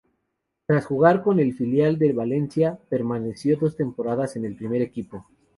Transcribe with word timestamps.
Tras 0.65 0.83
jugar 0.87 1.21
con 1.21 1.39
el 1.39 1.53
filial 1.53 1.99
del 1.99 2.13
Valencia, 2.13 2.79
permaneció 2.89 3.55
dos 3.57 3.75
temporadas 3.75 4.35
en 4.35 4.45
el 4.45 4.55
primer 4.55 4.81
equipo. 4.81 5.27